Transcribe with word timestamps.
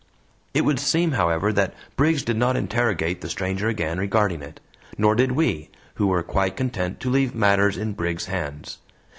It 0.55 0.65
would 0.65 0.79
seem, 0.79 1.11
however, 1.11 1.53
that 1.53 1.75
Briggs 1.95 2.23
did 2.23 2.35
not 2.35 2.57
interrogate 2.57 3.21
the 3.21 3.29
stranger 3.29 3.67
again 3.67 3.99
regarding 3.99 4.41
it, 4.41 4.59
nor 4.97 5.13
did 5.13 5.33
we, 5.33 5.69
who 5.93 6.07
were 6.07 6.23
quite 6.23 6.57
content 6.57 6.99
to 7.01 7.11
leave 7.11 7.35
matters 7.35 7.77
in 7.77 7.93
Briggs's 7.93 8.25
hands. 8.27 8.79